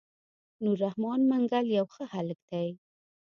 نور 0.63 0.75
رحمن 0.85 1.19
منګل 1.29 1.65
يو 1.77 1.85
ښه 1.93 2.03
هلک 2.13 2.39
دی. 2.49 2.67